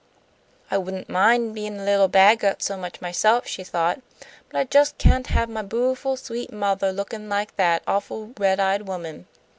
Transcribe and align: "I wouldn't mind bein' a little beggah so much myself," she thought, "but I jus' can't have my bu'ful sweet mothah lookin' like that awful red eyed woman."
"I 0.71 0.79
wouldn't 0.79 1.09
mind 1.09 1.53
bein' 1.53 1.79
a 1.79 1.83
little 1.85 2.07
beggah 2.07 2.55
so 2.57 2.75
much 2.75 3.01
myself," 3.01 3.45
she 3.45 3.63
thought, 3.63 4.01
"but 4.49 4.57
I 4.57 4.63
jus' 4.63 4.95
can't 4.97 5.27
have 5.27 5.47
my 5.47 5.61
bu'ful 5.61 6.17
sweet 6.17 6.51
mothah 6.51 6.91
lookin' 6.91 7.29
like 7.29 7.55
that 7.57 7.83
awful 7.85 8.33
red 8.39 8.59
eyed 8.59 8.87
woman." 8.87 9.27